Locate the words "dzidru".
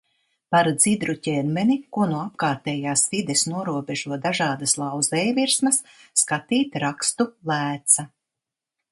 0.75-1.13